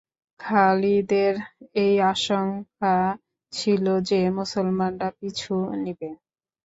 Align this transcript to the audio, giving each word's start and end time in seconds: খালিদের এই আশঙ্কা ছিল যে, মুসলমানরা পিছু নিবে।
খালিদের 0.39 1.35
এই 1.75 1.95
আশঙ্কা 2.13 2.95
ছিল 3.53 3.85
যে, 4.09 4.19
মুসলমানরা 4.37 5.09
পিছু 5.19 5.53
নিবে। 5.83 6.09